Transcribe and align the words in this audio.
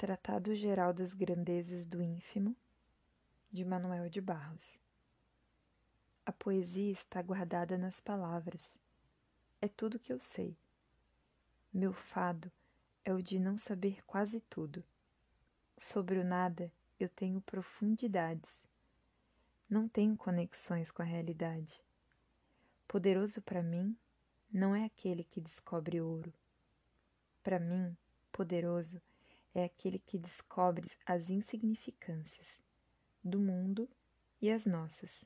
Tratado 0.00 0.54
Geral 0.54 0.94
das 0.94 1.12
Grandezas 1.12 1.84
do 1.84 2.00
Ínfimo, 2.00 2.56
de 3.52 3.66
Manuel 3.66 4.08
de 4.08 4.18
Barros. 4.18 4.78
A 6.24 6.32
poesia 6.32 6.90
está 6.90 7.20
guardada 7.20 7.76
nas 7.76 8.00
palavras. 8.00 8.72
É 9.60 9.68
tudo 9.68 9.98
que 9.98 10.10
eu 10.10 10.18
sei. 10.18 10.56
Meu 11.70 11.92
fado 11.92 12.50
é 13.04 13.12
o 13.12 13.22
de 13.22 13.38
não 13.38 13.58
saber 13.58 14.02
quase 14.06 14.40
tudo. 14.48 14.82
Sobre 15.78 16.18
o 16.18 16.24
nada 16.24 16.72
eu 16.98 17.10
tenho 17.10 17.42
profundidades. 17.42 18.62
Não 19.68 19.86
tenho 19.86 20.16
conexões 20.16 20.90
com 20.90 21.02
a 21.02 21.04
realidade. 21.04 21.78
Poderoso 22.88 23.42
para 23.42 23.62
mim 23.62 23.94
não 24.50 24.74
é 24.74 24.86
aquele 24.86 25.24
que 25.24 25.42
descobre 25.42 26.00
ouro. 26.00 26.32
Para 27.42 27.60
mim, 27.60 27.94
poderoso 28.32 28.98
é 29.54 29.64
aquele 29.64 29.98
que 29.98 30.18
descobre 30.18 30.90
as 31.04 31.28
insignificâncias 31.28 32.48
do 33.22 33.38
mundo 33.38 33.88
e 34.40 34.50
as 34.50 34.64
nossas. 34.64 35.24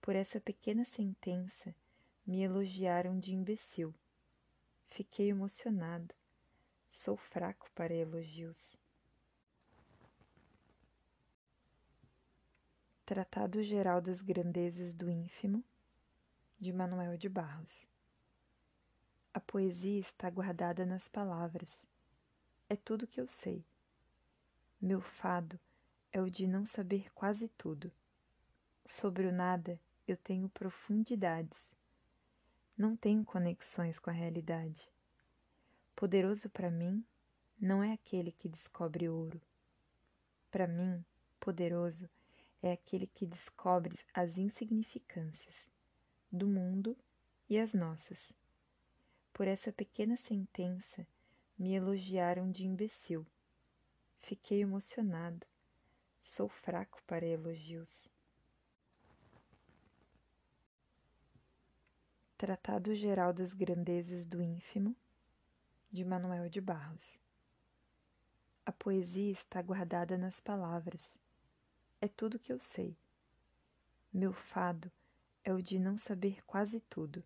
Por 0.00 0.14
essa 0.14 0.40
pequena 0.40 0.84
sentença 0.84 1.74
me 2.26 2.42
elogiaram 2.42 3.18
de 3.18 3.32
imbecil. 3.34 3.94
Fiquei 4.88 5.28
emocionado. 5.30 6.14
Sou 6.90 7.16
fraco 7.16 7.70
para 7.74 7.92
elogios. 7.92 8.76
Tratado 13.04 13.62
Geral 13.62 14.00
das 14.00 14.22
Grandezas 14.22 14.94
do 14.94 15.10
Ínfimo, 15.10 15.62
de 16.58 16.72
Manuel 16.72 17.16
de 17.16 17.28
Barros. 17.28 17.86
A 19.32 19.38
poesia 19.38 20.00
está 20.00 20.28
guardada 20.30 20.86
nas 20.86 21.08
palavras 21.08 21.78
é 22.68 22.76
tudo 22.76 23.06
que 23.06 23.20
eu 23.20 23.28
sei. 23.28 23.64
Meu 24.80 25.00
fado 25.00 25.58
é 26.12 26.20
o 26.20 26.30
de 26.30 26.46
não 26.46 26.66
saber 26.66 27.12
quase 27.14 27.48
tudo. 27.48 27.92
Sobre 28.86 29.26
o 29.26 29.32
nada 29.32 29.80
eu 30.06 30.16
tenho 30.16 30.48
profundidades. 30.48 31.70
Não 32.76 32.96
tenho 32.96 33.24
conexões 33.24 33.98
com 33.98 34.10
a 34.10 34.12
realidade. 34.12 34.90
Poderoso 35.94 36.50
para 36.50 36.70
mim 36.70 37.04
não 37.58 37.82
é 37.82 37.92
aquele 37.92 38.32
que 38.32 38.48
descobre 38.48 39.08
ouro. 39.08 39.40
Para 40.50 40.66
mim, 40.66 41.04
poderoso 41.40 42.08
é 42.62 42.72
aquele 42.72 43.06
que 43.06 43.26
descobre 43.26 43.98
as 44.12 44.36
insignificâncias 44.36 45.54
do 46.30 46.46
mundo 46.46 46.96
e 47.48 47.58
as 47.58 47.72
nossas. 47.72 48.32
Por 49.32 49.46
essa 49.46 49.72
pequena 49.72 50.16
sentença, 50.16 51.06
me 51.58 51.74
elogiaram 51.74 52.50
de 52.50 52.66
imbecil. 52.66 53.26
Fiquei 54.20 54.60
emocionado. 54.60 55.46
Sou 56.22 56.48
fraco 56.48 57.02
para 57.06 57.24
elogios. 57.24 57.90
Tratado 62.36 62.94
Geral 62.94 63.32
das 63.32 63.54
Grandezas 63.54 64.26
do 64.26 64.42
Ínfimo, 64.42 64.94
de 65.90 66.04
Manuel 66.04 66.50
de 66.50 66.60
Barros. 66.60 67.18
A 68.66 68.72
poesia 68.72 69.32
está 69.32 69.62
guardada 69.62 70.18
nas 70.18 70.40
palavras. 70.40 71.10
É 72.02 72.08
tudo 72.08 72.38
que 72.38 72.52
eu 72.52 72.60
sei. 72.60 72.94
Meu 74.12 74.34
fado 74.34 74.92
é 75.42 75.54
o 75.54 75.62
de 75.62 75.78
não 75.78 75.96
saber 75.96 76.44
quase 76.44 76.80
tudo. 76.80 77.24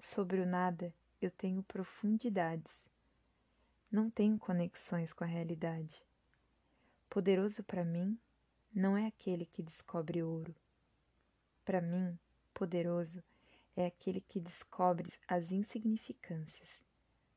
Sobre 0.00 0.40
o 0.40 0.46
nada 0.46 0.92
eu 1.20 1.30
tenho 1.30 1.62
profundidades 1.62 2.87
não 3.90 4.10
tenho 4.10 4.38
conexões 4.38 5.12
com 5.12 5.24
a 5.24 5.26
realidade. 5.26 6.04
Poderoso 7.08 7.62
para 7.64 7.84
mim 7.84 8.18
não 8.74 8.96
é 8.96 9.06
aquele 9.06 9.46
que 9.46 9.62
descobre 9.62 10.22
ouro. 10.22 10.54
Para 11.64 11.80
mim, 11.80 12.18
poderoso 12.52 13.22
é 13.74 13.86
aquele 13.86 14.20
que 14.20 14.40
descobre 14.40 15.10
as 15.26 15.50
insignificâncias 15.50 16.68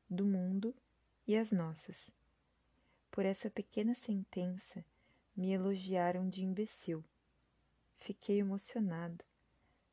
do 0.08 0.26
mundo 0.26 0.74
e 1.26 1.36
as 1.36 1.50
nossas. 1.52 2.10
Por 3.10 3.24
essa 3.24 3.50
pequena 3.50 3.94
sentença 3.94 4.84
me 5.34 5.52
elogiaram 5.52 6.28
de 6.28 6.42
imbecil. 6.42 7.02
Fiquei 7.98 8.40
emocionado. 8.40 9.24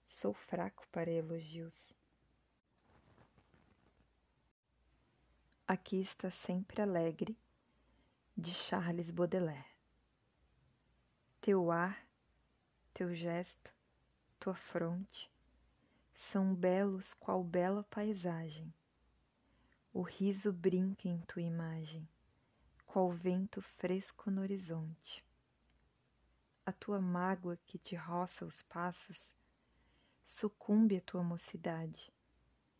Sou 0.08 0.34
fraco 0.34 0.86
para 0.92 1.12
elogios. 1.12 1.99
Aqui 5.72 6.02
está 6.02 6.32
sempre 6.32 6.82
alegre, 6.82 7.38
de 8.36 8.52
Charles 8.52 9.12
Baudelaire. 9.12 9.70
Teu 11.40 11.70
ar, 11.70 12.08
teu 12.92 13.14
gesto, 13.14 13.72
tua 14.40 14.56
fronte 14.56 15.32
são 16.16 16.56
belos 16.56 17.14
qual 17.14 17.44
bela 17.44 17.84
paisagem. 17.84 18.74
O 19.94 20.02
riso 20.02 20.52
brinca 20.52 21.08
em 21.08 21.20
tua 21.20 21.44
imagem, 21.44 22.10
qual 22.88 23.12
vento 23.12 23.62
fresco 23.62 24.32
no 24.32 24.42
horizonte. 24.42 25.24
A 26.66 26.72
tua 26.72 27.00
mágoa 27.00 27.60
que 27.68 27.78
te 27.78 27.96
roça 27.96 28.44
os 28.44 28.64
passos, 28.64 29.32
sucumbe 30.26 30.98
a 30.98 31.02
tua 31.02 31.22
mocidade, 31.22 32.12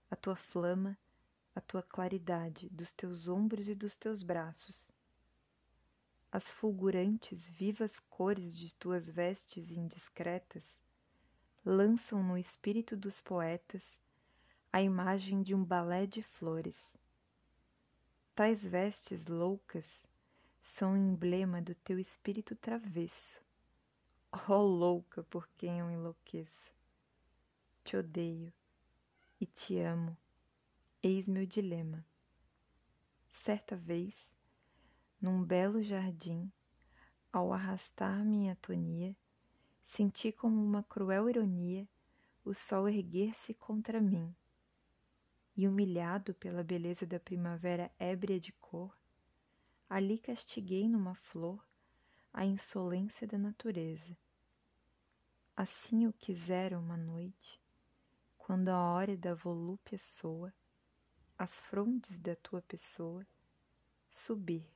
a 0.10 0.16
tua 0.16 0.36
flama 0.36 0.98
a 1.60 1.62
tua 1.62 1.84
claridade 1.84 2.70
dos 2.70 2.90
teus 2.92 3.28
ombros 3.28 3.68
e 3.68 3.76
dos 3.76 3.94
teus 3.94 4.24
braços. 4.24 4.90
As 6.32 6.50
fulgurantes, 6.50 7.50
vivas 7.50 8.00
cores 8.00 8.56
de 8.58 8.74
tuas 8.76 9.10
vestes 9.10 9.70
indiscretas 9.70 10.64
lançam 11.66 12.24
no 12.24 12.38
espírito 12.38 12.96
dos 12.96 13.20
poetas 13.20 13.92
a 14.72 14.82
imagem 14.82 15.44
de 15.44 15.54
um 15.54 15.62
balé 15.62 16.06
de 16.06 16.24
flores. 16.24 16.78
Tais 18.34 18.64
vestes 18.64 19.26
loucas 19.26 20.02
são 20.62 20.96
emblema 20.96 21.62
do 21.62 21.76
teu 21.76 22.00
espírito 22.00 22.56
travesso. 22.56 23.38
Oh 24.48 24.62
louca 24.62 25.24
por 25.24 25.46
quem 25.58 25.80
eu 25.80 25.92
enlouqueço! 25.92 26.74
Te 27.84 27.98
odeio 27.98 28.54
e 29.42 29.46
te 29.46 29.78
amo 29.80 30.16
Eis 31.02 31.30
meu 31.30 31.46
dilema. 31.46 32.06
Certa 33.32 33.74
vez, 33.74 34.34
num 35.22 35.42
belo 35.42 35.82
jardim, 35.82 36.52
ao 37.32 37.54
arrastar 37.54 38.26
minha 38.26 38.52
atonia, 38.52 39.16
senti 39.82 40.30
como 40.30 40.62
uma 40.62 40.84
cruel 40.84 41.30
ironia 41.30 41.88
o 42.44 42.54
sol 42.54 42.90
erguer-se 42.90 43.54
contra 43.54 44.02
mim. 44.02 44.36
E 45.56 45.70
humilhado 45.70 46.34
pela 46.34 46.66
beleza 46.66 47.06
da 47.06 47.18
primavera 47.18 47.90
ébria 47.98 48.38
de 48.38 48.52
cor, 48.52 48.94
ali 49.90 50.18
castiguei 50.18 50.90
numa 50.90 51.16
flor 51.16 51.66
a 52.34 52.46
insolência 52.46 53.26
da 53.26 53.38
natureza. 53.38 54.18
Assim 55.56 56.04
eu 56.04 56.12
quisera 56.12 56.78
uma 56.78 56.98
noite, 56.98 57.58
quando 58.38 58.68
a 58.68 58.92
hora 58.92 59.16
da 59.16 59.34
volúpia 59.34 59.98
soa, 59.98 60.54
as 61.40 61.58
frondes 61.58 62.20
da 62.20 62.36
tua 62.36 62.62
pessoa, 62.64 63.26
subir, 64.10 64.70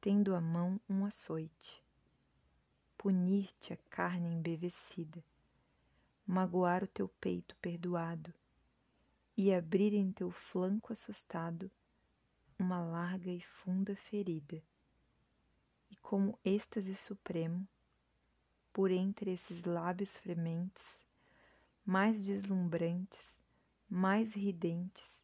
tendo 0.00 0.34
à 0.34 0.40
mão 0.40 0.80
um 0.88 1.04
açoite, 1.04 1.84
punir-te 2.96 3.74
a 3.74 3.76
carne 3.90 4.30
embevecida, 4.30 5.22
magoar 6.26 6.82
o 6.82 6.86
teu 6.86 7.06
peito 7.06 7.54
perdoado 7.56 8.32
e 9.36 9.52
abrir 9.52 9.92
em 9.92 10.10
teu 10.10 10.30
flanco 10.30 10.90
assustado 10.90 11.70
uma 12.58 12.82
larga 12.82 13.30
e 13.30 13.42
funda 13.42 13.94
ferida. 13.94 14.62
E 15.90 15.96
como 15.96 16.38
êxtase 16.42 16.96
supremo, 16.96 17.68
por 18.72 18.90
entre 18.90 19.34
esses 19.34 19.62
lábios 19.64 20.16
frementes, 20.16 20.98
mais 21.84 22.24
deslumbrantes, 22.24 23.30
mais 23.90 24.32
ridentes, 24.32 25.21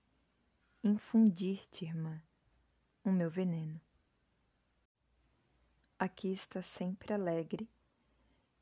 infundir-te, 0.82 1.84
irmã, 1.84 2.22
o 3.04 3.10
meu 3.10 3.28
veneno. 3.28 3.80
Aqui 5.98 6.32
está 6.32 6.62
sempre 6.62 7.12
alegre, 7.12 7.68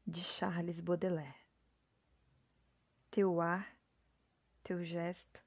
de 0.06 0.22
Charles 0.22 0.80
Baudelaire. 0.80 1.44
Teu 3.10 3.40
ar, 3.40 3.76
teu 4.62 4.82
gesto, 4.82 5.44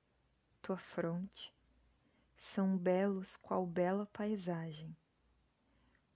tua 0.61 0.77
fronte 0.77 1.51
são 2.37 2.77
belos 2.77 3.35
qual 3.35 3.65
bela 3.65 4.05
paisagem. 4.05 4.95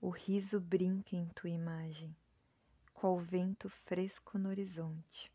O 0.00 0.10
riso 0.10 0.60
brinca 0.60 1.16
em 1.16 1.26
tua 1.30 1.50
imagem, 1.50 2.14
qual 2.92 3.18
vento 3.18 3.68
fresco 3.68 4.38
no 4.38 4.50
horizonte. 4.50 5.32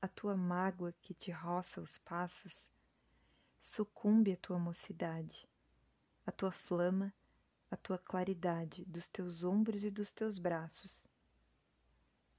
A 0.00 0.06
tua 0.06 0.36
mágoa 0.36 0.92
que 1.00 1.14
te 1.14 1.32
roça 1.32 1.80
os 1.80 1.98
passos 1.98 2.68
sucumbe 3.62 4.32
a 4.32 4.36
tua 4.36 4.58
mocidade, 4.58 5.48
a 6.26 6.32
tua 6.32 6.52
flama, 6.52 7.14
a 7.70 7.76
tua 7.76 7.96
claridade 7.96 8.84
dos 8.84 9.06
teus 9.06 9.44
ombros 9.44 9.82
e 9.84 9.90
dos 9.90 10.12
teus 10.12 10.38
braços, 10.38 11.06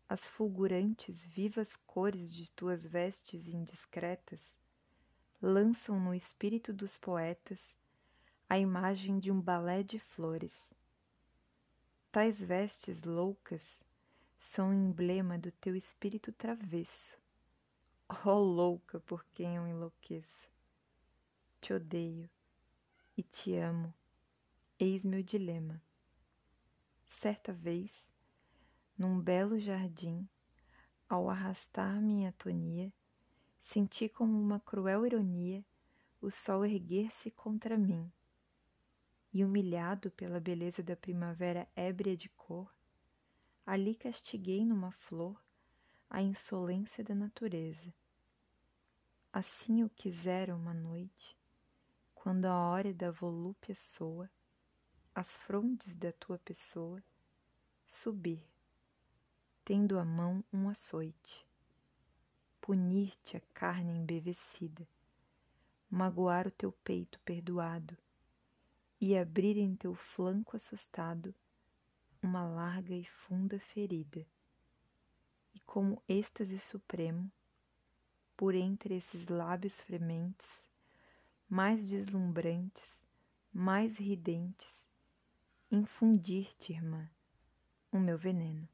as 0.08 0.28
fulgurantes, 0.28 1.26
vivas 1.26 1.76
cores 1.88 2.32
de 2.32 2.52
tuas 2.52 2.86
vestes 2.86 3.48
indiscretas 3.48 4.42
lançam 5.42 6.00
no 6.00 6.14
espírito 6.14 6.72
dos 6.72 6.98
poetas 6.98 7.74
a 8.48 8.60
imagem 8.60 9.18
de 9.18 9.32
um 9.32 9.42
balé 9.42 9.82
de 9.82 9.98
flores. 9.98 10.54
Tais 12.12 12.40
vestes 12.40 13.02
loucas 13.02 13.80
são 14.38 14.72
emblema 14.72 15.40
do 15.40 15.52
teu 15.54 15.76
espírito 15.76 16.32
travesso. 16.32 17.18
Oh 18.24 18.38
louca 18.38 19.00
por 19.00 19.26
quem 19.34 19.56
eu 19.56 19.68
enlouqueço! 19.68 20.53
Te 21.64 21.72
odeio 21.74 22.30
e 23.18 23.24
te 23.24 23.56
amo, 23.56 23.94
eis 24.78 25.06
meu 25.06 25.24
dilema. 25.24 25.82
Certa 27.08 27.54
vez, 27.54 28.12
num 28.98 29.18
belo 29.18 29.58
jardim, 29.58 30.28
ao 31.08 31.30
arrastar 31.30 32.02
minha 32.02 32.32
atonia, 32.32 32.92
senti 33.62 34.10
como 34.10 34.38
uma 34.38 34.60
cruel 34.60 35.06
ironia 35.06 35.64
o 36.22 36.30
sol 36.30 36.66
erguer-se 36.66 37.32
contra 37.32 37.78
mim. 37.78 38.12
E 39.34 39.46
humilhado 39.46 40.12
pela 40.12 40.42
beleza 40.42 40.84
da 40.84 40.98
primavera 40.98 41.66
ébria 41.78 42.18
de 42.18 42.28
cor, 42.28 42.76
ali 43.66 43.96
castiguei 43.96 44.66
numa 44.66 44.92
flor 44.92 45.42
a 46.10 46.22
insolência 46.22 47.06
da 47.06 47.16
natureza. 47.16 47.94
Assim 49.32 49.80
eu 49.80 49.90
quisera 49.90 50.54
uma 50.54 50.74
noite, 50.74 51.38
quando 52.24 52.46
a 52.46 52.56
hora 52.70 52.94
da 52.94 53.12
volúpia 53.12 53.76
soa, 53.76 54.32
as 55.14 55.36
frondes 55.36 55.94
da 55.94 56.10
tua 56.14 56.40
pessoa, 56.40 57.04
subir 57.86 58.42
tendo 59.66 60.00
à 60.00 60.06
mão 60.06 60.42
um 60.54 60.70
açoite, 60.70 61.46
punir-te 62.62 63.36
a 63.36 63.42
carne 63.54 63.92
embevecida, 63.92 64.88
magoar 65.90 66.48
o 66.48 66.52
teu 66.52 66.72
peito 66.72 67.20
perdoado 67.26 67.98
e 69.02 69.18
abrir 69.18 69.58
em 69.58 69.76
teu 69.76 69.94
flanco 69.94 70.56
assustado 70.56 71.36
uma 72.22 72.48
larga 72.48 72.96
e 72.96 73.04
funda 73.04 73.60
ferida. 73.60 74.26
E 75.54 75.60
como 75.66 76.02
êxtase 76.08 76.58
supremo, 76.58 77.30
por 78.38 78.56
entre 78.56 78.96
esses 78.96 79.28
lábios 79.28 79.82
frementes, 79.82 80.64
mais 81.54 81.88
deslumbrantes, 81.88 82.98
mais 83.54 84.00
ridentes, 84.00 84.84
infundir-te, 85.70 86.74
irmã, 86.74 87.08
o 87.92 88.00
meu 88.00 88.18
veneno. 88.18 88.68